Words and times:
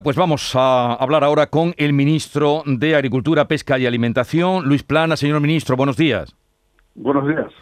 Pues 0.00 0.16
vamos 0.16 0.54
a 0.54 0.94
hablar 0.94 1.24
ahora 1.24 1.48
con 1.48 1.74
el 1.76 1.92
ministro 1.92 2.62
de 2.64 2.94
Agricultura, 2.94 3.48
Pesca 3.48 3.80
y 3.80 3.86
Alimentación, 3.86 4.64
Luis 4.64 4.84
Plana. 4.84 5.16
Señor 5.16 5.40
ministro, 5.40 5.76
buenos 5.76 5.96
días. 5.96 6.36
Buenos 6.94 7.26
días. 7.26 7.52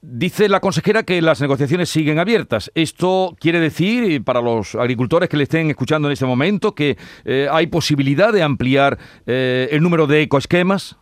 Dice 0.00 0.48
la 0.48 0.60
consejera 0.60 1.02
que 1.02 1.20
las 1.20 1.42
negociaciones 1.42 1.90
siguen 1.90 2.18
abiertas. 2.18 2.72
Esto 2.74 3.36
quiere 3.38 3.60
decir, 3.60 4.24
para 4.24 4.40
los 4.40 4.76
agricultores 4.76 5.28
que 5.28 5.36
le 5.36 5.42
estén 5.42 5.68
escuchando 5.68 6.08
en 6.08 6.12
este 6.12 6.24
momento, 6.24 6.74
que 6.74 6.96
eh, 7.26 7.48
hay 7.52 7.66
posibilidad 7.66 8.32
de 8.32 8.42
ampliar 8.42 8.96
eh, 9.26 9.68
el 9.70 9.82
número 9.82 10.06
de 10.06 10.22
ecoesquemas. 10.22 10.98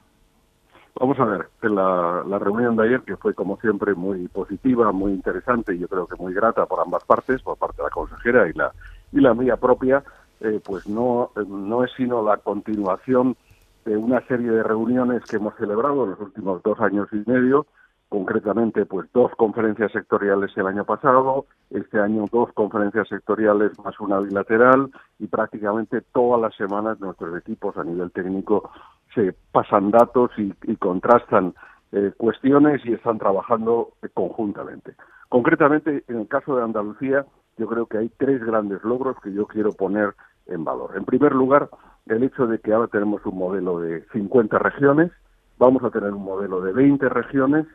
Vamos 0.98 1.21
a 1.21 1.27
ver, 1.27 1.48
la, 1.62 2.25
la, 2.27 2.39
reunión 2.41 2.75
de 2.75 2.89
ayer, 2.89 3.03
que 3.03 3.17
fue 3.17 3.35
como 3.35 3.57
siempre 3.61 3.95
muy 3.95 4.27
positiva, 4.27 4.91
muy 4.91 5.12
interesante 5.12 5.77
y 5.77 5.79
yo 5.79 5.87
creo 5.87 6.09
que 6.09 6.17
muy 6.17 6.35
grata 6.35 6.67
por 6.67 6.80
ambas 6.80 7.05
partes, 7.05 7.41
por 7.43 7.57
parte 7.57 7.77
de 7.77 7.85
la 7.85 7.91
consejera 7.91 8.48
y 8.48 8.53
la, 8.55 8.73
y 9.12 9.21
la 9.21 9.35
mía 9.35 9.57
propia, 9.59 10.03
eh, 10.41 10.61
pues 10.64 10.89
no, 10.89 11.30
no 11.46 11.84
es 11.84 11.91
sino 11.96 12.23
la 12.23 12.37
continuación 12.39 13.37
de 13.84 13.97
una 13.97 14.20
serie 14.27 14.51
de 14.51 14.62
reuniones 14.62 15.24
que 15.24 15.37
hemos 15.37 15.55
celebrado 15.56 16.05
en 16.05 16.11
los 16.11 16.20
últimos 16.20 16.62
dos 16.62 16.80
años 16.80 17.09
y 17.12 17.23
medio, 17.30 17.66
concretamente 18.09 18.84
pues 18.84 19.09
dos 19.12 19.33
conferencias 19.37 19.92
sectoriales 19.92 20.51
el 20.56 20.66
año 20.66 20.84
pasado, 20.84 21.47
este 21.70 22.01
año 22.01 22.25
dos 22.30 22.52
conferencias 22.52 23.09
sectoriales 23.09 23.78
más 23.84 23.98
una 24.01 24.19
bilateral 24.20 24.91
y 25.19 25.27
prácticamente 25.28 26.01
todas 26.12 26.41
las 26.41 26.55
semanas 26.56 27.00
nuestros 27.00 27.37
equipos 27.39 27.77
a 27.77 27.84
nivel 27.84 28.11
técnico 28.11 28.70
se 29.14 29.34
pasan 29.53 29.91
datos 29.91 30.30
y, 30.37 30.77
contrastan 30.77 31.55
eh, 31.92 32.12
cuestiones 32.16 32.84
y 32.84 32.92
están 32.92 33.19
trabajando 33.19 33.92
conjuntamente. 34.14 34.95
Concretamente, 35.28 36.05
en 36.09 36.20
el 36.20 36.28
caso 36.28 36.56
de 36.56 36.64
Andalucía, 36.64 37.25
yo 37.56 37.66
creo 37.66 37.87
que 37.87 37.98
hay 37.98 38.10
tres 38.19 38.45
grandes 38.45 38.83
logros 38.84 39.16
que 39.23 39.33
yo 39.33 39.46
quiero 39.46 39.73
poner 39.73 40.14
en 40.47 40.64
valor. 40.64 40.97
En 40.97 41.05
primer 41.05 41.34
lugar, 41.34 41.69
el 42.06 42.23
hecho 42.23 42.47
de 42.47 42.59
que 42.60 42.73
ahora 42.73 42.88
tenemos 42.88 43.24
un 43.27 43.37
modelo 43.37 43.80
de 43.80 44.05
50 44.12 44.59
regiones, 44.59 45.11
vamos 45.58 45.83
a 45.83 45.91
tener 45.91 46.12
un 46.12 46.25
modelo 46.25 46.61
de 46.61 46.72
20 46.72 47.08
regiones, 47.08 47.66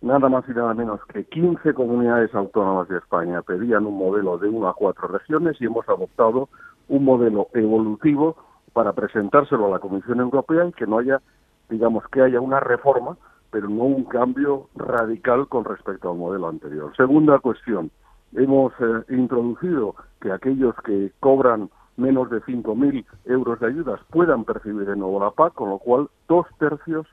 nada 0.00 0.28
más 0.28 0.44
y 0.48 0.52
nada 0.52 0.74
menos 0.74 1.00
que 1.06 1.24
15 1.24 1.74
comunidades 1.74 2.34
autónomas 2.34 2.88
de 2.88 2.98
España 2.98 3.42
pedían 3.42 3.86
un 3.86 3.96
modelo 3.96 4.38
de 4.38 4.48
1 4.48 4.68
a 4.68 4.74
4 4.74 5.08
regiones 5.08 5.56
y 5.60 5.66
hemos 5.66 5.88
adoptado 5.88 6.48
un 6.88 7.04
modelo 7.04 7.48
evolutivo 7.54 8.36
para 8.72 8.92
presentárselo 8.92 9.66
a 9.66 9.70
la 9.70 9.78
Comisión 9.78 10.20
Europea 10.20 10.66
y 10.66 10.72
que 10.72 10.86
no 10.86 10.98
haya, 10.98 11.20
digamos, 11.68 12.04
que 12.08 12.22
haya 12.22 12.40
una 12.40 12.60
reforma, 12.60 13.16
pero 13.50 13.68
no 13.68 13.84
un 13.84 14.04
cambio 14.04 14.68
radical 14.74 15.48
con 15.48 15.64
respecto 15.64 16.10
al 16.10 16.18
modelo 16.18 16.48
anterior. 16.48 16.94
Segunda 16.96 17.38
cuestión, 17.38 17.90
hemos 18.36 18.72
eh, 18.80 19.14
introducido 19.14 19.94
que 20.20 20.32
aquellos 20.32 20.74
que 20.84 21.12
cobran 21.20 21.70
menos 21.96 22.30
de 22.30 22.40
5.000 22.42 23.04
euros 23.24 23.60
de 23.60 23.66
ayudas 23.66 24.00
puedan 24.10 24.44
percibir 24.44 24.86
de 24.86 24.96
nuevo 24.96 25.20
la 25.20 25.30
PAC, 25.30 25.54
con 25.54 25.70
lo 25.70 25.78
cual 25.78 26.08
dos 26.28 26.46
tercios 26.58 27.06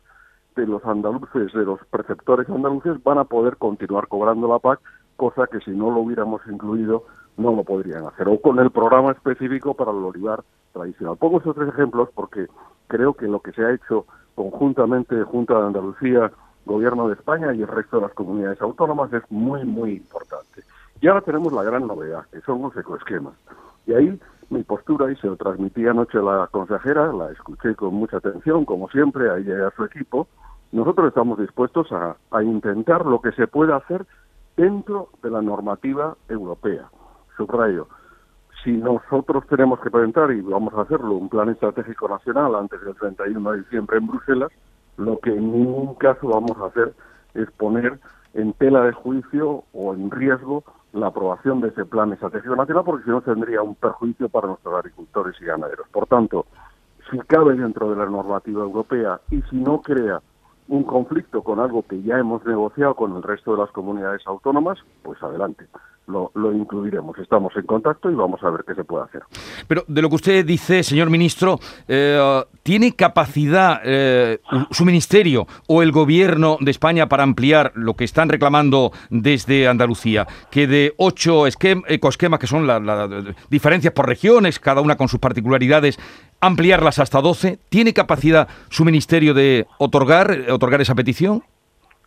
de 0.56 0.68
los 0.68 0.84
andaluces, 0.86 1.52
de 1.54 1.66
los 1.66 1.80
preceptores 1.90 2.50
andaluces, 2.50 3.02
van 3.04 3.18
a 3.18 3.24
poder 3.24 3.58
continuar 3.58 4.08
cobrando 4.08 4.48
la 4.48 4.60
PAC, 4.60 4.80
cosa 5.16 5.48
que 5.48 5.60
si 5.62 5.72
no 5.72 5.90
lo 5.90 6.02
hubiéramos 6.02 6.42
incluido 6.48 7.06
no 7.38 7.56
lo 7.56 7.64
podrían 7.64 8.06
hacer, 8.06 8.28
o 8.28 8.40
con 8.40 8.60
el 8.60 8.70
programa 8.70 9.12
específico 9.12 9.74
para 9.74 9.92
el 9.92 9.98
olivar 9.98 10.44
tradicional. 10.72 11.18
Pongo 11.18 11.40
esos 11.40 11.56
tres 11.56 11.70
ejemplos 11.70 12.10
porque 12.14 12.48
creo 12.88 13.14
que 13.14 13.28
lo 13.28 13.40
que 13.40 13.52
se 13.54 13.64
ha 13.64 13.74
hecho 13.74 14.06
conjuntamente 14.36 15.24
Junta 15.24 15.60
de 15.60 15.68
Andalucía, 15.68 16.32
Gobierno 16.66 17.08
de 17.08 17.16
España 17.16 17.54
y 17.54 17.62
el 17.62 17.68
resto 17.68 17.98
de 17.98 18.04
las 18.04 18.14
comunidades 18.14 18.62
autónomas 18.62 19.12
es 19.14 19.24
muy, 19.30 19.66
muy 19.66 19.94
importante. 19.94 20.43
Y 21.04 21.08
ahora 21.10 21.20
tenemos 21.20 21.52
la 21.52 21.64
gran 21.64 21.86
novedad, 21.86 22.26
que 22.32 22.40
son 22.44 22.62
los 22.62 22.78
ecoesquemas. 22.78 23.34
Y 23.86 23.94
ahí 23.94 24.18
mi 24.50 24.64
postura, 24.64 25.12
y 25.12 25.18
se 25.18 25.28
lo 25.28 25.36
transmití 25.36 25.86
anoche 25.86 26.18
a 26.18 26.22
la 26.22 26.48
consejera, 26.48 27.12
la 27.12 27.30
escuché 27.30 27.76
con 27.76 27.94
mucha 27.94 28.18
atención, 28.18 28.64
como 28.64 28.88
siempre, 28.88 29.30
a 29.30 29.36
ella 29.36 29.58
y 29.58 29.62
a 29.64 29.72
su 29.72 29.84
equipo, 29.84 30.30
nosotros 30.72 31.10
estamos 31.10 31.38
dispuestos 31.40 31.92
a, 31.92 32.16
intentar 32.42 33.06
lo 33.06 33.20
que 33.20 33.34
se 33.34 33.48
pueda 33.48 33.76
hacer 33.76 34.06
dentro 34.56 35.10
de 35.22 35.30
la 35.30 35.42
normativa 35.42 36.16
europea. 36.30 36.90
Subrayo, 37.36 37.90
si 38.64 38.72
nosotros 38.72 39.46
tenemos 39.50 39.82
que 39.82 39.92
presentar, 39.92 40.32
y 40.32 40.40
vamos 40.40 40.74
a 40.74 40.84
hacerlo, 40.84 41.16
un 41.16 41.28
plan 41.28 41.50
estratégico 41.50 42.08
nacional 42.08 42.56
antes 42.56 42.80
del 42.82 42.96
31 42.96 43.52
de 43.52 43.58
diciembre 43.58 43.98
en 43.98 44.08
Bruselas, 44.08 44.52
lo 44.96 45.20
que 45.20 45.32
en 45.32 45.52
ningún 45.52 45.96
caso 45.96 46.30
vamos 46.30 46.56
a 46.62 46.68
hacer 46.68 46.94
es 47.34 47.52
poner 47.52 48.00
en 48.36 48.54
tela 48.54 48.84
de 48.84 48.94
juicio 48.94 49.66
o 49.74 49.94
en 49.94 50.10
riesgo 50.10 50.64
la 50.94 51.08
aprobación 51.08 51.60
de 51.60 51.70
ese 51.70 51.86
plan 51.86 52.14
estratégico 52.14 52.56
nacional, 52.56 52.84
porque 52.86 53.04
si 53.06 53.10
no 53.10 53.22
tendría 53.22 53.62
un 53.62 53.76
perjuicio 53.76 54.30
para 54.30 54.48
nuestros 54.48 54.76
agricultores 54.76 55.36
y 55.42 55.46
ganaderos. 55.46 55.88
Por 55.90 56.08
tanto, 56.08 56.46
si 57.10 57.18
cabe 57.20 57.56
dentro 57.56 57.90
de 57.90 57.98
la 57.98 58.06
normativa 58.06 58.62
europea 58.62 59.20
y 59.32 59.42
si 59.44 59.58
no 59.58 59.82
crea 59.82 60.22
un 60.68 60.84
conflicto 60.84 61.42
con 61.42 61.60
algo 61.60 61.84
que 61.84 62.02
ya 62.04 62.18
hemos 62.18 62.46
negociado 62.46 62.96
con 62.96 63.16
el 63.16 63.24
resto 63.24 63.52
de 63.52 63.62
las 63.62 63.72
comunidades 63.72 64.22
autónomas, 64.26 64.80
pues 65.02 65.22
adelante 65.22 65.68
lo, 66.08 66.32
incluiremos. 66.54 67.18
Estamos 67.18 67.56
en 67.56 67.64
contacto 67.64 68.12
y 68.12 68.16
vamos 68.16 68.44
a 68.44 68.50
ver 68.50 68.64
qué 68.68 68.76
se 68.76 68.84
puede 68.84 69.06
hacer. 69.06 69.24
Pero 69.68 69.84
de 69.88 70.02
lo 70.02 70.10
que 70.10 70.16
usted 70.16 70.46
dice, 70.46 70.84
señor 70.84 71.10
ministro, 71.10 71.60
eh, 71.88 72.44
¿tiene 72.64 72.96
capacidad 72.96 73.82
eh, 73.84 74.40
su 74.72 74.86
ministerio 74.86 75.48
o 75.68 75.82
el 75.82 75.92
gobierno 75.92 76.58
de 76.60 76.72
España 76.72 77.08
para 77.08 77.24
ampliar 77.24 77.72
lo 77.76 77.96
que 77.96 78.04
están 78.04 78.30
reclamando 78.30 78.92
desde 79.10 79.68
Andalucía? 79.68 80.28
Que 80.52 80.68
de 80.68 80.94
ocho 80.98 81.46
ecosquemas, 81.48 82.40
que 82.40 82.48
son 82.48 82.68
las 82.68 83.10
diferencias 83.50 83.94
por 83.94 84.08
regiones, 84.08 84.60
cada 84.60 84.82
una 84.82 84.98
con 84.98 85.08
sus 85.08 85.20
particularidades, 85.20 86.00
ampliarlas 86.42 87.00
hasta 87.00 87.22
doce. 87.22 87.60
¿Tiene 87.70 87.94
capacidad 87.94 88.48
su 88.70 88.84
ministerio 88.84 89.34
de 89.34 89.68
otorgar, 89.78 90.38
otorgar 90.50 90.82
esa 90.82 90.96
petición? 90.96 91.44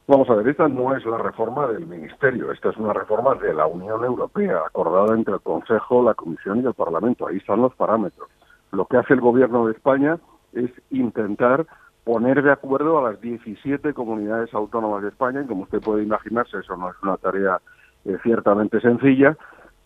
Vamos 0.08 0.30
a 0.30 0.34
ver, 0.34 0.46
esta 0.46 0.68
no 0.68 0.94
es 0.94 1.04
la 1.04 1.18
reforma 1.18 1.66
del 1.66 1.84
Ministerio, 1.84 2.52
esta 2.52 2.70
es 2.70 2.76
una 2.76 2.92
reforma 2.92 3.34
de 3.34 3.52
la 3.52 3.66
Unión 3.66 4.04
Europea, 4.04 4.60
acordada 4.64 5.16
entre 5.16 5.34
el 5.34 5.40
Consejo, 5.40 6.00
la 6.04 6.14
Comisión 6.14 6.62
y 6.62 6.66
el 6.66 6.74
Parlamento. 6.74 7.26
Ahí 7.26 7.38
están 7.38 7.60
los 7.60 7.74
parámetros. 7.74 8.28
Lo 8.70 8.84
que 8.86 8.98
hace 8.98 9.14
el 9.14 9.20
Gobierno 9.20 9.66
de 9.66 9.72
España 9.72 10.18
es 10.52 10.70
intentar 10.90 11.66
poner 12.04 12.40
de 12.40 12.52
acuerdo 12.52 12.98
a 12.98 13.10
las 13.10 13.20
17 13.20 13.94
comunidades 13.94 14.54
autónomas 14.54 15.02
de 15.02 15.08
España, 15.08 15.42
y 15.42 15.46
como 15.48 15.64
usted 15.64 15.80
puede 15.80 16.04
imaginarse, 16.04 16.58
eso 16.58 16.76
no 16.76 16.88
es 16.88 16.96
una 17.02 17.16
tarea 17.16 17.60
eh, 18.04 18.16
ciertamente 18.22 18.80
sencilla, 18.80 19.36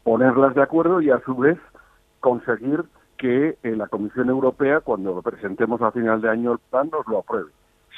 ponerlas 0.02 0.54
de 0.54 0.62
acuerdo 0.62 1.00
y 1.00 1.08
a 1.08 1.20
su 1.20 1.34
vez 1.34 1.58
conseguir 2.20 2.84
que 3.16 3.56
eh, 3.62 3.74
la 3.74 3.86
Comisión 3.86 4.28
Europea, 4.28 4.80
cuando 4.80 5.14
lo 5.14 5.22
presentemos 5.22 5.80
a 5.80 5.92
final 5.92 6.20
de 6.20 6.28
año 6.28 6.52
el 6.52 6.58
plan, 6.58 6.90
nos 6.92 7.06
lo 7.06 7.20
apruebe. 7.20 7.48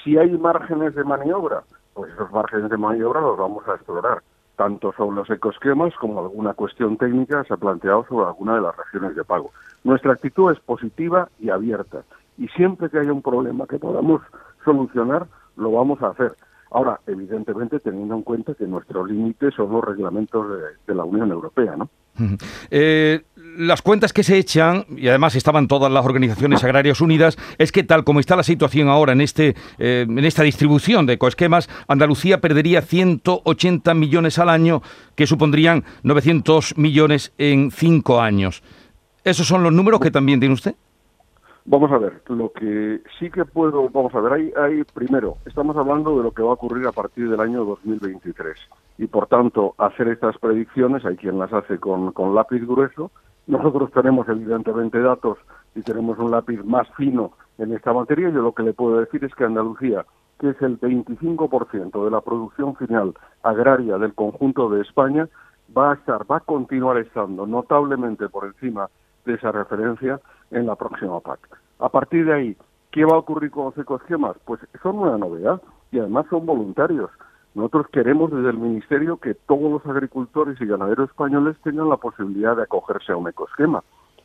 Si 0.05 0.17
hay 0.17 0.31
márgenes 0.39 0.95
de 0.95 1.03
maniobra, 1.03 1.65
pues 1.95 2.13
esos 2.13 2.31
márgenes 2.33 2.71
de 2.71 2.77
maniobra 2.77 3.21
los 3.21 3.37
vamos 3.39 3.67
a 3.69 3.75
explorar, 3.75 4.23
tanto 4.57 4.93
sobre 4.93 5.17
los 5.17 5.31
ecosquemas 5.31 5.95
como 5.97 6.21
alguna 6.21 6.55
cuestión 6.55 6.97
técnica 6.97 7.45
se 7.45 7.55
ha 7.55 7.57
planteado 7.57 8.05
sobre 8.09 8.27
alguna 8.27 8.55
de 8.55 8.63
las 8.63 8.77
regiones 8.77 9.17
de 9.17 9.25
pago. 9.25 9.51
Nuestra 9.85 10.13
actitud 10.13 10.53
es 10.53 10.61
positiva 10.61 11.29
y 11.39 11.51
abierta, 11.51 12.03
y 12.39 12.49
siempre 12.49 12.89
que 12.89 12.99
haya 12.99 13.13
un 13.13 13.23
problema 13.23 13.67
que 13.67 13.79
podamos 13.79 14.23
solucionar, 14.65 15.27
lo 15.57 15.73
vamos 15.73 16.03
a 16.03 16.09
hacer. 16.09 16.35
Ahora, 16.75 17.01
evidentemente, 17.07 17.81
teniendo 17.81 18.15
en 18.15 18.23
cuenta 18.23 18.55
que 18.55 18.67
nuestro 18.67 19.05
límite 19.05 19.51
son 19.51 19.73
los 19.73 19.85
reglamentos 19.85 20.47
de, 20.87 20.95
la 20.95 21.05
Unión 21.05 21.31
Europea, 21.31 21.77
¿no? 21.77 21.89
Eh, 22.71 23.21
las 23.57 23.83
cuentas 23.83 24.13
que 24.13 24.23
se 24.23 24.39
echan, 24.39 24.87
y 24.97 25.09
además 25.09 25.35
estaban 25.35 25.69
todas 25.69 25.93
las 25.93 26.05
organizaciones 26.05 26.65
agrarias 26.65 27.01
unidas, 27.01 27.37
es 27.59 27.73
que 27.73 27.83
tal 27.83 28.05
como 28.05 28.21
está 28.21 28.37
la 28.37 28.43
situación 28.43 28.89
ahora 28.89 29.13
en, 29.13 29.21
este, 29.21 29.55
eh, 29.79 30.07
en 30.09 30.25
esta 30.25 30.43
distribución 30.43 31.05
de 31.07 31.15
ecoesquemas, 31.15 31.69
Andalucía 31.89 32.41
perdería 32.41 32.81
180 32.83 33.93
millones 33.95 34.39
al 34.39 34.49
año, 34.49 34.83
que 35.15 35.27
supondrían 35.27 35.85
900 36.03 36.79
millones 36.79 37.33
en 37.39 37.71
cinco 37.71 38.21
años. 38.21 38.63
¿Esos 39.25 39.47
son 39.47 39.63
los 39.63 39.73
números 39.73 40.01
que 40.01 40.11
también 40.11 40.41
tiene 40.41 40.55
usted? 40.55 40.75
Vamos 41.65 41.93
a 41.93 41.99
ver, 41.99 42.23
lo 42.29 42.51
que 42.51 43.03
sí 43.21 43.31
que 43.31 43.45
puedo, 43.45 43.89
vamos 43.89 44.13
a 44.17 44.21
ver, 44.21 44.33
hay, 44.33 44.53
hay, 44.57 44.83
primero, 44.83 45.37
estamos 45.47 45.77
hablando 45.77 46.17
de 46.17 46.25
lo 46.25 46.33
que 46.33 46.43
va 46.43 46.51
a 46.51 46.55
ocurrir 46.55 46.89
a 46.89 46.93
partir 46.93 47.31
del 47.31 47.39
año 47.39 47.65
2023 47.65 48.59
y 48.99 49.07
por 49.07 49.29
tanto 49.29 49.77
hacer 49.79 50.09
estas 50.09 50.37
predicciones, 50.39 51.05
hay 51.05 51.17
quien 51.17 51.39
las 51.39 51.53
hace 51.53 51.79
con, 51.79 52.11
con 52.11 52.35
lápiz 52.35 52.67
grueso, 52.67 53.13
nosotros 53.47 53.93
tenemos 53.93 54.29
evidentemente 54.29 55.01
datos 55.01 55.39
y 55.77 55.83
tenemos 55.83 56.19
un 56.19 56.33
lápiz 56.33 56.65
más 56.65 56.89
fino 56.97 57.31
en 57.59 57.73
esta 57.73 57.93
materia, 57.93 58.31
yo 58.31 58.43
lo 58.43 58.53
que 58.55 58.65
le 58.65 58.73
puedo 58.73 58.99
decir 58.99 59.25
es 59.25 59.33
que 59.37 59.45
Andalucía, 59.45 60.05
que 60.41 60.51
es 60.51 60.63
el 60.63 60.81
25% 60.81 62.05
de 62.05 62.11
la 62.11 62.21
producción 62.23 62.75
final 62.75 63.15
agraria 63.45 63.99
del 63.99 64.15
conjunto 64.15 64.69
de 64.69 64.83
España, 64.83 65.29
va 65.77 65.93
a 65.93 65.95
estar, 65.95 66.29
va 66.29 66.39
a 66.39 66.41
continuar 66.41 66.99
estando 66.99 67.47
notablemente 67.47 68.29
por 68.29 68.47
encima 68.47 68.89
de 69.25 69.35
esa 69.35 69.53
referencia 69.53 70.21
en 70.51 70.67
la 70.67 70.77
próxima 70.77 71.21
PAC. 71.21 71.41
A 71.79 71.89
partir 71.89 72.27
de 72.27 72.35
ahí, 72.35 72.57
¿qué 72.91 73.05
va 73.05 73.15
a 73.15 73.19
ocurrir 73.19 73.51
con 73.51 73.67
los 73.67 73.79
ecoesquemas? 73.79 74.37
Pues 74.45 74.61
son 74.83 74.99
una 74.99 75.19
novedad 75.19 75.61
y 75.91 75.99
además 75.99 76.27
son 76.31 76.47
voluntarios. 76.47 77.11
Nosotros 77.55 77.87
queremos 77.93 78.31
desde 78.31 78.51
el 78.51 78.59
Ministerio 78.59 79.19
que 79.19 79.35
todos 79.35 79.71
los 79.71 79.87
agricultores 79.87 80.61
y 80.61 80.67
ganaderos 80.67 81.11
españoles 81.11 81.57
tengan 81.63 81.89
la 81.89 81.97
posibilidad 81.99 82.57
de 82.57 82.63
acogerse 82.63 83.13
a 83.13 83.17
un 83.17 83.29
ecoesquema. 83.29 83.83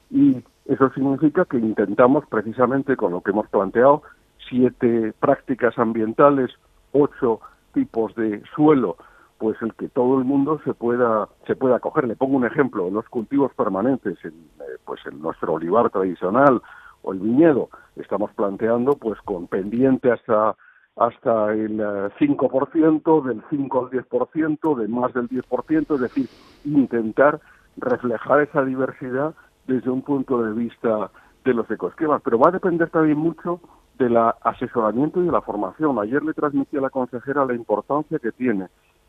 Y 0.10 0.44
Eso 0.68 0.90
significa 0.94 1.46
que 1.46 1.58
intentamos 1.58 2.26
precisamente 2.28 2.98
con 2.98 3.14
lo 3.14 3.22
que 3.22 3.32
hemos 3.32 3.48
planteado, 3.48 4.04
siete 4.50 5.14
prácticas 5.18 5.80
ambientales, 5.80 6.52
ocho 6.92 7.40
tipos 7.74 8.14
de 8.16 8.44
suelo, 8.54 8.98
pues 9.38 9.62
el 9.62 9.74
que 9.76 9.90
todo 9.90 10.18
el 10.18 10.26
mundo 10.26 10.60
se 10.64 10.74
pueda 10.74 11.30
se 11.46 11.56
pueda 11.56 11.80
coger. 11.80 12.08
Le 12.08 12.16
pongo 12.16 12.38
un 12.38 12.46
ejemplo: 12.46 12.90
los 12.90 13.08
cultivos 13.10 13.54
permanentes, 13.54 14.18
en, 14.24 14.32
eh, 14.32 14.78
pues 14.86 15.02
en 15.06 15.22
nuestro 15.22 15.54
olivar 15.54 15.90
tradicional 15.90 16.62
o 17.04 17.14
el 17.14 17.20
viñedo, 17.20 17.70
estamos 17.96 18.32
planteando 18.34 18.94
pues 18.94 19.20
con 19.22 19.48
pendiente 19.48 20.12
hasta 20.12 20.56
hasta 20.98 21.54
el 21.54 21.80
5%, 21.80 23.20
eh, 23.24 23.28
del 23.28 23.44
5 23.52 23.80
al 23.80 23.90
10%, 23.92 24.76
de 24.76 24.88
más 24.88 25.14
del 25.14 25.30
10%, 25.30 25.94
es 25.94 26.02
decir, 26.02 26.28
intentar 26.66 27.40
reflejar 27.78 28.42
esa 28.42 28.66
diversidad 28.66 29.36
desde 29.68 29.92
un 29.92 30.02
punto 30.02 30.42
de 30.42 30.54
vista 30.54 31.12
de 31.46 31.54
los 31.54 31.70
ecoesquemas. 31.70 32.22
Pero 32.24 32.40
va 32.40 32.50
a 32.50 32.54
depender 32.54 32.90
también 32.90 33.20
mucho 33.20 33.62
del 34.00 34.18
asesoramiento 34.18 35.22
y 35.22 35.26
de 35.26 35.32
la 35.32 35.42
formación. 35.42 36.00
Ayer 36.00 36.24
le 36.24 36.34
transmití 36.34 36.78
a 36.78 36.82
la 36.82 36.90
consejera 36.90 37.46
la 37.46 37.54
importancia 37.54 38.20
que 38.20 38.32
tiene, 38.32 38.68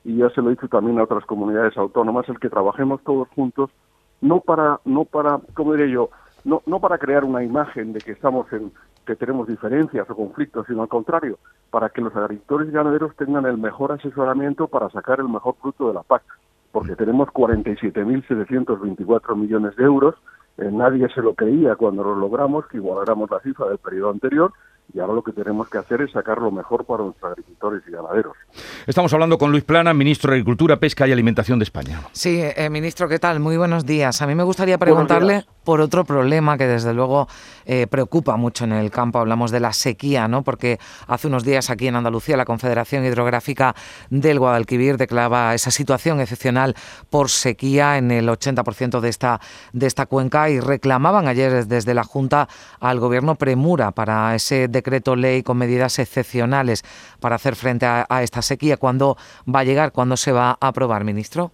y 0.09 0.17
ya 0.17 0.31
se 0.31 0.41
lo 0.41 0.49
he 0.49 0.53
dicho 0.53 0.69
también 0.69 0.99
a 0.99 1.03
otras 1.03 1.27
comunidades 1.27 1.77
autónomas, 1.77 2.27
el 2.31 2.41
que 2.41 2.49
trabajemos 2.49 3.03
todos 3.05 3.29
juntos, 3.29 3.69
no 4.23 4.41
para, 4.41 4.81
no 4.87 5.05
para, 5.05 5.39
¿cómo 5.53 5.75
diré 5.75 5.91
yo? 5.91 6.09
No, 6.45 6.63
no 6.65 6.81
para 6.81 6.97
crear 6.97 7.27
una 7.27 7.45
imagen 7.45 7.93
de 7.93 8.01
que 8.01 8.13
estamos 8.13 8.51
en, 8.55 8.73
que 9.05 9.17
tenemos 9.17 9.47
diferencias 9.47 10.09
o 10.09 10.17
conflictos, 10.17 10.67
sino 10.67 10.81
al 10.81 10.89
contrario, 10.89 11.39
para 11.71 11.91
que 11.91 12.01
los 12.01 12.17
agricultores 12.17 12.71
y 12.71 12.73
ganaderos 12.73 13.15
tengan 13.17 13.45
el 13.45 13.59
mejor 13.59 13.93
asesoramiento 13.93 14.67
para 14.67 14.89
sacar 14.89 15.21
el 15.21 15.29
mejor 15.29 15.57
fruto 15.61 15.89
de 15.89 15.95
la 15.95 16.03
PAC, 16.03 16.23
porque 16.73 16.97
tenemos 16.97 17.29
47.724 17.29 19.37
millones 19.37 19.77
de 19.77 19.85
euros, 19.85 20.15
eh, 20.57 20.71
nadie 20.73 21.07
se 21.11 21.21
lo 21.21 21.35
creía 21.35 21.77
cuando 21.77 22.03
lo 22.03 22.17
logramos, 22.17 22.67
que 22.69 22.79
igualáramos 22.79 23.31
la 23.31 23.41
cifra 23.41 23.69
del 23.69 23.77
periodo 23.77 24.09
anterior, 24.09 24.55
y 24.93 25.01
ahora 25.01 25.13
lo 25.13 25.23
que 25.23 25.33
tenemos 25.33 25.69
que 25.69 25.79
hacer 25.79 26.01
es 26.01 26.13
sacar 26.13 26.39
lo 26.39 26.51
mejor 26.51 26.85
para 26.85 27.05
nuestros 27.05 27.33
agricultores 27.33 27.83
y 27.87 27.91
ganaderos. 27.91 28.37
Estamos 28.87 29.13
hablando 29.13 29.37
con 29.37 29.51
Luis 29.51 29.65
Plana, 29.65 29.93
ministro 29.93 30.31
de 30.31 30.37
Agricultura, 30.37 30.79
Pesca 30.79 31.07
y 31.07 31.13
Alimentación 31.13 31.59
de 31.59 31.65
España. 31.65 32.01
Sí, 32.13 32.41
eh, 32.43 32.71
ministro, 32.71 33.09
¿qué 33.09 33.19
tal? 33.19 33.39
Muy 33.39 33.57
buenos 33.57 33.85
días. 33.85 34.23
A 34.23 34.27
mí 34.27 34.35
me 34.35 34.45
gustaría 34.45 34.79
preguntarle 34.79 35.45
por 35.65 35.83
otro 35.83 36.05
problema 36.05 36.57
que 36.57 36.67
desde 36.67 36.95
luego 36.95 37.29
eh, 37.67 37.87
preocupa 37.87 38.37
mucho 38.37 38.65
en 38.65 38.73
el 38.73 38.91
campo. 38.91 39.19
Hablamos 39.19 39.51
de 39.51 39.61
la 39.61 39.75
sequía, 39.75 40.27
¿no? 40.27 40.43
Porque 40.43 40.79
hace 41.07 41.27
unos 41.27 41.45
días 41.45 41.69
aquí 41.69 41.89
en 41.89 41.97
Andalucía 41.97 42.39
la 42.39 42.47
Confederación 42.47 43.05
Hidrográfica 43.05 43.75
del 44.09 44.39
Guadalquivir 44.39 44.97
declaraba 44.97 45.55
esa 45.55 45.71
situación 45.71 46.21
excepcional 46.21 46.75
por 47.11 47.29
sequía 47.29 47.99
en 47.99 48.11
el 48.11 48.29
80% 48.29 49.01
de 49.01 49.09
esta, 49.11 49.41
de 49.75 49.87
esta 49.87 50.07
cuenca 50.07 50.49
y 50.49 50.61
reclamaban 50.61 51.29
ayer 51.29 51.67
desde 51.67 51.93
la 51.93 52.05
Junta 52.05 52.49
al 52.81 52.99
Gobierno 52.99 53.35
premura 53.35 53.91
para 53.91 54.35
ese 54.35 54.69
decreto 54.79 55.17
ley 55.17 55.43
con 55.43 55.59
medidas 55.59 55.99
excepcionales 55.99 56.83
para 57.21 57.37
hacer 57.37 57.55
frente 57.55 57.87
a, 57.87 58.23
esta 58.23 58.43
sequía. 58.43 58.77
¿Cuándo 58.77 59.17
va 59.53 59.61
a 59.61 59.65
llegar? 59.65 59.93
¿Cuándo 59.93 60.17
se 60.17 60.33
va 60.33 60.57
a 60.61 60.69
aprobar, 60.69 61.05
ministro? 61.05 61.51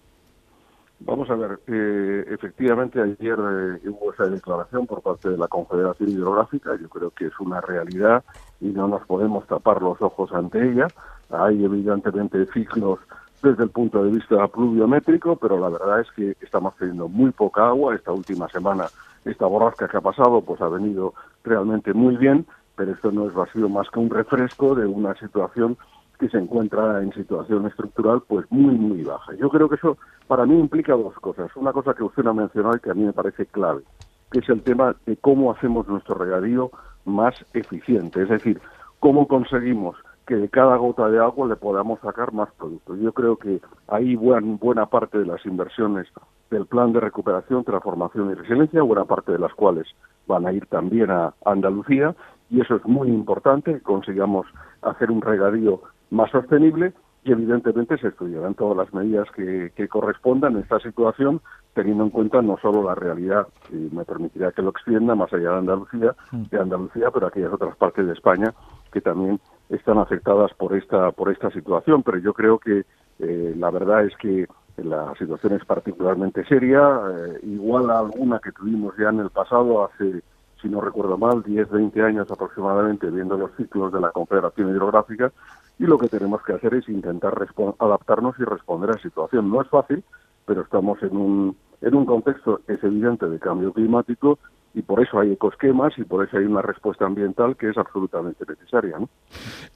Vamos 0.99 1.29
a 1.29 1.35
ver, 1.35 1.59
eh, 1.67 2.25
efectivamente 2.29 3.01
ayer 3.01 3.37
eh, 3.37 3.89
hubo 3.89 4.13
esa 4.13 4.27
declaración 4.27 4.87
por 4.87 5.01
parte 5.01 5.29
de 5.29 5.37
la 5.37 5.47
Confederación 5.49 6.09
Hidrográfica, 6.09 6.71
yo 6.81 6.87
creo 6.87 7.11
que 7.11 7.25
es 7.25 7.39
una 7.39 7.59
realidad 7.59 8.23
y 8.61 8.67
no 8.67 8.87
nos 8.87 9.05
podemos 9.05 9.45
tapar 9.45 9.81
los 9.81 10.01
ojos 10.01 10.31
ante 10.31 10.63
ella. 10.63 10.87
Hay 11.29 11.65
evidentemente 11.65 12.45
ciclos 12.53 12.99
desde 13.43 13.63
el 13.63 13.69
punto 13.69 14.03
de 14.03 14.11
vista 14.11 14.47
pluviométrico, 14.47 15.35
pero 15.35 15.59
la 15.59 15.69
verdad 15.69 15.99
es 15.99 16.11
que 16.15 16.35
estamos 16.41 16.75
teniendo 16.77 17.07
muy 17.07 17.31
poca 17.31 17.67
agua. 17.67 17.93
Esta 17.93 18.11
última 18.11 18.47
semana, 18.49 18.85
esta 19.25 19.45
borrasca 19.45 19.87
que 19.87 19.97
ha 19.97 20.01
pasado, 20.01 20.41
pues 20.41 20.61
ha 20.61 20.69
venido 20.69 21.13
realmente 21.43 21.93
muy 21.93 22.15
bien 22.17 22.45
pero 22.75 22.91
esto 22.91 23.11
no 23.11 23.27
es, 23.27 23.51
sido 23.51 23.69
más 23.69 23.89
que 23.89 23.99
un 23.99 24.09
refresco 24.09 24.75
de 24.75 24.85
una 24.85 25.15
situación 25.15 25.77
que 26.19 26.29
se 26.29 26.37
encuentra 26.37 27.01
en 27.01 27.13
situación 27.13 27.65
estructural 27.67 28.21
pues 28.27 28.45
muy, 28.49 28.75
muy 28.75 29.03
baja. 29.03 29.33
Yo 29.35 29.49
creo 29.49 29.67
que 29.67 29.75
eso 29.75 29.97
para 30.27 30.45
mí 30.45 30.57
implica 30.57 30.93
dos 30.93 31.13
cosas. 31.15 31.53
Una 31.55 31.73
cosa 31.73 31.93
que 31.93 32.03
usted 32.03 32.25
ha 32.25 32.33
mencionado 32.33 32.77
y 32.77 32.79
que 32.79 32.91
a 32.91 32.93
mí 32.93 33.03
me 33.03 33.13
parece 33.13 33.45
clave, 33.45 33.83
que 34.31 34.39
es 34.39 34.49
el 34.49 34.61
tema 34.61 34.95
de 35.05 35.17
cómo 35.17 35.51
hacemos 35.51 35.87
nuestro 35.87 36.15
regadío 36.15 36.71
más 37.03 37.35
eficiente, 37.53 38.23
es 38.23 38.29
decir, 38.29 38.59
cómo 38.99 39.27
conseguimos 39.27 39.95
que 40.25 40.35
de 40.35 40.49
cada 40.49 40.75
gota 40.77 41.07
de 41.09 41.19
agua 41.19 41.47
le 41.47 41.55
podamos 41.55 41.99
sacar 41.99 42.33
más 42.33 42.49
productos. 42.53 42.99
Yo 42.99 43.13
creo 43.13 43.37
que 43.37 43.61
ahí 43.87 44.15
buena, 44.15 44.57
buena 44.59 44.85
parte 44.87 45.19
de 45.19 45.25
las 45.25 45.45
inversiones 45.45 46.07
del 46.49 46.65
plan 46.65 46.93
de 46.93 46.99
recuperación, 46.99 47.63
transformación 47.63 48.31
y 48.31 48.33
resiliencia, 48.33 48.81
buena 48.81 49.05
parte 49.05 49.31
de 49.31 49.39
las 49.39 49.53
cuales 49.53 49.87
van 50.27 50.47
a 50.47 50.53
ir 50.53 50.65
también 50.65 51.11
a 51.11 51.33
Andalucía, 51.45 52.15
y 52.49 52.61
eso 52.61 52.75
es 52.75 52.85
muy 52.85 53.09
importante, 53.09 53.73
que 53.73 53.81
consigamos 53.81 54.47
hacer 54.81 55.11
un 55.11 55.21
regadío 55.21 55.81
más 56.11 56.31
sostenible 56.31 56.93
y 57.25 57.31
evidentemente 57.31 57.97
se 57.97 58.09
estudiarán 58.09 58.53
todas 58.53 58.77
las 58.77 58.93
medidas 58.93 59.27
que, 59.31 59.87
correspondan 59.89 60.53
en 60.53 60.59
esta 60.61 60.79
situación, 60.79 61.41
teniendo 61.73 62.03
en 62.03 62.11
cuenta 62.11 62.41
no 62.43 62.57
solo 62.61 62.83
la 62.83 62.93
realidad, 62.93 63.47
y 63.71 63.89
me 63.95 64.05
permitirá 64.05 64.51
que 64.51 64.61
lo 64.61 64.69
extienda 64.69 65.15
más 65.15 65.33
allá 65.33 65.51
de 65.51 65.57
Andalucía, 65.57 66.15
mm. 66.31 66.43
de 66.51 66.59
Andalucía, 66.59 67.09
pero 67.11 67.25
aquellas 67.25 67.51
otras 67.51 67.75
partes 67.77 68.05
de 68.05 68.13
España 68.13 68.53
que 68.91 69.01
también 69.01 69.39
están 69.69 69.97
afectadas 69.97 70.53
por 70.53 70.75
esta 70.75 71.11
por 71.13 71.31
esta 71.31 71.49
situación. 71.49 72.03
Pero 72.03 72.19
yo 72.19 72.33
creo 72.33 72.59
que 72.59 72.85
eh, 73.17 73.55
la 73.57 73.71
verdad 73.71 74.05
es 74.05 74.15
que 74.17 74.45
la 74.77 75.13
situación 75.17 75.53
es 75.53 75.65
particularmente 75.65 76.45
seria, 76.45 76.79
eh, 76.79 77.39
igual 77.43 77.89
a 77.89 77.99
alguna 77.99 78.39
que 78.39 78.51
tuvimos 78.51 78.95
ya 78.97 79.09
en 79.09 79.21
el 79.21 79.31
pasado 79.31 79.85
hace 79.85 80.21
si 80.65 80.71
no 80.71 80.81
recuerdo 80.81 81.15
mal, 81.15 81.43
10, 81.43 81.69
20 81.69 82.01
años 82.01 82.31
aproximadamente 82.31 83.11
viendo 83.11 83.37
los 83.37 83.51
ciclos 83.55 83.93
de 83.93 84.01
la 84.01 84.09
Confederación 84.09 84.71
Hidrográfica 84.71 85.31
y 85.77 85.83
lo 85.83 85.99
que 85.99 86.07
tenemos 86.07 86.41
que 86.41 86.53
hacer 86.53 86.73
es 86.73 86.89
intentar 86.89 87.35
adaptarnos 87.77 88.35
y 88.39 88.45
responder 88.45 88.89
a 88.89 88.93
la 88.93 88.99
situación. 88.99 89.51
No 89.51 89.61
es 89.61 89.69
fácil, 89.69 90.03
pero 90.47 90.61
estamos 90.61 91.03
en 91.03 91.15
un, 91.15 91.55
en 91.81 91.93
un 91.93 92.05
contexto, 92.07 92.61
es 92.67 92.83
evidente, 92.83 93.29
de 93.29 93.37
cambio 93.37 93.73
climático 93.73 94.39
y 94.75 94.81
por 94.81 95.01
eso 95.01 95.19
hay 95.19 95.31
ecosquemas 95.31 95.93
y 95.97 96.03
por 96.03 96.25
eso 96.25 96.37
hay 96.37 96.43
una 96.43 96.61
respuesta 96.61 97.05
ambiental 97.05 97.55
que 97.55 97.69
es 97.69 97.77
absolutamente 97.77 98.43
necesaria. 98.45 98.97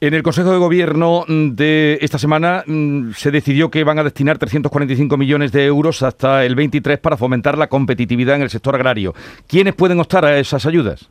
En 0.01 0.13
el 0.13 0.21
Consejo 0.21 0.51
de 0.51 0.57
Gobierno 0.57 1.23
de 1.27 1.97
esta 2.01 2.17
semana 2.17 2.63
mm, 2.67 3.11
se 3.11 3.31
decidió 3.31 3.71
que 3.71 3.85
van 3.85 3.97
a 3.97 4.03
destinar 4.03 4.37
345 4.37 5.15
millones 5.15 5.53
de 5.53 5.65
euros 5.65 6.03
hasta 6.03 6.43
el 6.43 6.55
23 6.55 6.99
para 6.99 7.15
fomentar 7.15 7.57
la 7.57 7.67
competitividad 7.67 8.35
en 8.35 8.41
el 8.41 8.49
sector 8.49 8.75
agrario. 8.75 9.13
¿Quiénes 9.47 9.73
pueden 9.73 10.01
optar 10.01 10.25
a 10.25 10.37
esas 10.37 10.65
ayudas? 10.65 11.09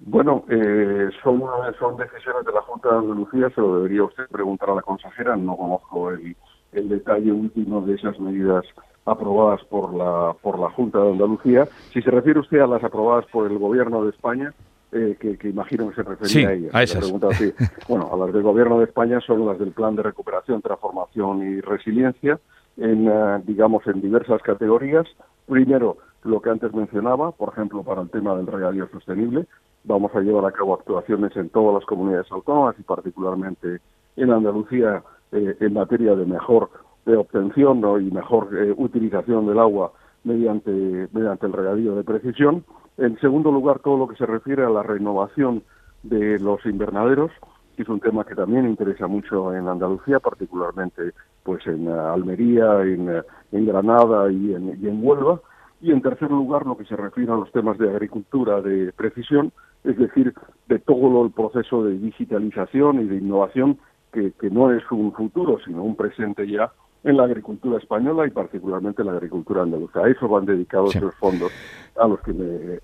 Bueno, 0.00 0.44
eh, 0.48 1.10
son, 1.22 1.42
son 1.78 1.96
decisiones 1.96 2.44
de 2.44 2.52
la 2.52 2.62
Junta 2.62 2.88
de 2.90 2.98
Andalucía, 2.98 3.50
se 3.54 3.60
lo 3.60 3.76
debería 3.76 4.02
usted 4.02 4.26
preguntar 4.30 4.70
a 4.70 4.74
la 4.76 4.82
consejera, 4.82 5.36
no 5.36 5.56
conozco 5.56 6.10
el, 6.10 6.34
el 6.72 6.88
detalle 6.88 7.30
último 7.30 7.82
de 7.82 7.94
esas 7.94 8.18
medidas 8.18 8.64
aprobadas 9.10 9.62
por 9.64 9.92
la, 9.94 10.34
por 10.40 10.58
la 10.58 10.70
Junta 10.70 11.00
de 11.00 11.12
Andalucía. 11.12 11.68
Si 11.92 12.00
se 12.00 12.10
refiere 12.10 12.40
usted 12.40 12.60
a 12.60 12.66
las 12.66 12.82
aprobadas 12.84 13.26
por 13.26 13.50
el 13.50 13.58
Gobierno 13.58 14.04
de 14.04 14.10
España, 14.10 14.54
eh, 14.92 15.16
que, 15.20 15.48
imagino 15.48 15.88
que 15.88 15.96
se 15.96 16.02
refería 16.02 16.48
a 16.48 16.52
ellas. 16.52 16.74
A 16.74 16.82
esas. 16.82 17.12
Bueno, 17.88 18.10
a 18.12 18.16
las 18.16 18.32
del 18.32 18.42
Gobierno 18.42 18.78
de 18.78 18.84
España 18.84 19.20
son 19.20 19.46
las 19.46 19.58
del 19.58 19.72
Plan 19.72 19.96
de 19.96 20.02
Recuperación, 20.02 20.62
Transformación 20.62 21.42
y 21.42 21.60
Resiliencia, 21.60 22.38
en, 22.76 23.08
eh, 23.08 23.42
digamos, 23.44 23.86
en 23.86 24.00
diversas 24.00 24.42
categorías. 24.42 25.06
Primero, 25.46 25.98
lo 26.24 26.40
que 26.40 26.50
antes 26.50 26.72
mencionaba, 26.72 27.32
por 27.32 27.50
ejemplo, 27.50 27.82
para 27.82 28.02
el 28.02 28.10
tema 28.10 28.36
del 28.36 28.46
regadío 28.46 28.88
sostenible, 28.90 29.46
vamos 29.84 30.14
a 30.14 30.20
llevar 30.20 30.44
a 30.44 30.52
cabo 30.52 30.74
actuaciones 30.74 31.34
en 31.36 31.48
todas 31.50 31.74
las 31.74 31.84
comunidades 31.84 32.30
autónomas 32.30 32.76
y 32.78 32.82
particularmente 32.82 33.80
en 34.16 34.30
Andalucía 34.30 35.02
eh, 35.32 35.56
en 35.60 35.72
materia 35.72 36.14
de 36.14 36.26
mejor 36.26 36.70
de 37.10 37.16
obtención 37.16 37.82
y 38.00 38.10
mejor 38.10 38.48
eh, 38.56 38.72
utilización 38.76 39.46
del 39.46 39.58
agua 39.58 39.92
mediante, 40.24 41.08
mediante 41.12 41.46
el 41.46 41.52
regadío 41.52 41.94
de 41.96 42.04
precisión. 42.04 42.64
En 42.96 43.18
segundo 43.20 43.50
lugar, 43.50 43.80
todo 43.80 43.98
lo 43.98 44.08
que 44.08 44.16
se 44.16 44.26
refiere 44.26 44.64
a 44.64 44.70
la 44.70 44.82
renovación 44.82 45.62
de 46.02 46.38
los 46.38 46.64
invernaderos, 46.66 47.30
que 47.76 47.82
es 47.82 47.88
un 47.88 48.00
tema 48.00 48.24
que 48.24 48.34
también 48.34 48.68
interesa 48.68 49.06
mucho 49.06 49.54
en 49.54 49.68
Andalucía, 49.68 50.20
particularmente 50.20 51.12
pues 51.42 51.66
en 51.66 51.88
eh, 51.88 51.92
Almería, 51.92 52.82
en, 52.82 53.08
eh, 53.08 53.22
Granada 53.52 54.30
y 54.30 54.54
en, 54.54 55.00
Huelva. 55.02 55.40
Y 55.80 55.92
en 55.92 56.02
tercer 56.02 56.30
lugar, 56.30 56.66
lo 56.66 56.76
que 56.76 56.84
se 56.84 56.96
refiere 56.96 57.32
a 57.32 57.36
los 57.36 57.50
temas 57.52 57.78
de 57.78 57.88
agricultura 57.88 58.60
de 58.60 58.92
precisión, 58.92 59.50
es 59.82 59.96
decir, 59.96 60.34
de 60.68 60.78
todo 60.78 61.24
el 61.24 61.30
proceso 61.30 61.84
de 61.84 61.98
digitalización 61.98 63.00
y 63.00 63.04
de 63.04 63.16
innovación 63.16 63.78
que 64.12 64.50
no 64.50 64.72
es 64.72 64.82
un 64.90 65.12
futuro, 65.12 65.58
sino 65.64 65.84
un 65.84 65.94
presente 65.94 66.46
ya 66.46 66.70
en 67.02 67.16
la 67.16 67.24
agricultura 67.24 67.78
española 67.78 68.26
y 68.26 68.30
particularmente 68.30 69.02
en 69.02 69.06
la 69.06 69.14
agricultura 69.14 69.62
andaluza. 69.62 70.00
A 70.00 70.08
eso 70.08 70.28
van 70.28 70.44
dedicados 70.44 70.94
esos 70.94 71.14
fondos 71.14 71.50
a 71.98 72.06
los 72.06 72.20
que, 72.20 72.32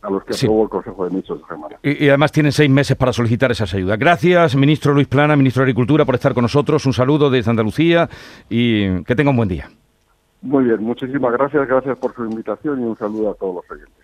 a 0.01 0.11
los 0.11 0.25
que 0.25 0.35
aprobó 0.35 0.65
el 0.65 0.69
Consejo 0.69 1.05
de 1.05 1.11
Ministros 1.11 1.41
de 1.41 1.47
semana. 1.47 1.77
Y, 1.83 2.09
además 2.09 2.33
tienen 2.33 2.53
seis 2.53 2.71
meses 2.71 2.97
para 2.97 3.13
solicitar 3.13 3.51
esas 3.51 3.73
ayudas. 3.75 3.99
Gracias, 3.99 4.57
ministro 4.57 4.95
Luis 4.95 5.09
Plana, 5.09 5.37
ministro 5.37 5.61
de 5.61 5.65
Agricultura, 5.65 6.05
por 6.05 6.15
estar 6.15 6.35
con 6.35 6.43
nosotros. 6.43 6.85
Un 6.87 6.93
saludo 6.93 7.31
desde 7.31 7.51
Andalucía 7.51 8.09
y 8.49 9.03
que 9.05 9.15
tenga 9.15 9.31
un 9.31 9.37
buen 9.37 9.49
día. 9.49 9.69
Muy 10.43 10.65
bien, 10.65 10.83
muchísimas 10.83 11.33
gracias. 11.33 11.67
Gracias 11.67 11.99
por 11.99 12.15
su 12.15 12.25
invitación 12.25 12.81
y 12.81 12.85
un 12.85 12.97
saludo 12.97 13.31
a 13.31 13.35
todos 13.35 13.57
los 13.57 13.71
oyentes. 13.71 13.97